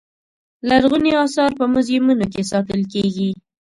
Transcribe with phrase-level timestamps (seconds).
[0.69, 3.29] لرغوني اثار په موزیمونو کې ساتل کېږي.